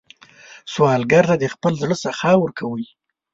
سوالګر 0.73 1.23
ته 1.29 1.35
د 1.41 1.45
خپل 1.53 1.73
زړه 1.81 1.95
سخا 2.03 2.31
ورکوئ 2.39 2.85